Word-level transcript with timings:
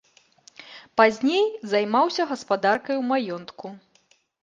Пазней 1.01 1.45
займаўся 1.75 2.27
гаспадаркай 2.33 2.95
у 3.05 3.07
маёнтку. 3.15 3.67